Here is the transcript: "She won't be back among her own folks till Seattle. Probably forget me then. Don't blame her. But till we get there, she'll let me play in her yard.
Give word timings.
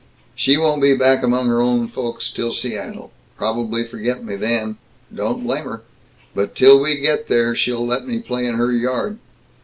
"She 0.33 0.57
won't 0.57 0.81
be 0.81 0.95
back 0.95 1.21
among 1.21 1.45
her 1.45 1.61
own 1.61 1.87
folks 1.87 2.31
till 2.31 2.53
Seattle. 2.53 3.11
Probably 3.37 3.83
forget 3.83 4.23
me 4.25 4.35
then. 4.35 4.77
Don't 5.13 5.43
blame 5.45 5.65
her. 5.65 5.83
But 6.33 6.55
till 6.55 6.79
we 6.79 6.95
get 6.99 7.27
there, 7.27 7.53
she'll 7.53 7.85
let 7.85 8.07
me 8.07 8.17
play 8.17 8.47
in 8.47 8.55
her 8.55 8.71
yard. 8.71 9.19